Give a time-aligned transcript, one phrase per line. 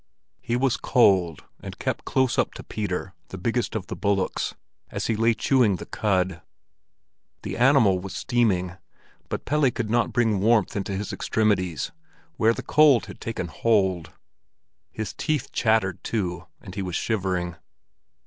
[0.41, 4.55] He was cold, and crept close up to Peter, the biggest of the bullocks,
[4.89, 6.41] as he lay chewing the cud.
[7.43, 8.77] The animal was steaming,
[9.29, 11.91] but Pelle could not bring warmth into his extremities,
[12.37, 14.11] where the cold had taken hold.
[14.89, 17.57] His teeth chattered, too, and he was shivering.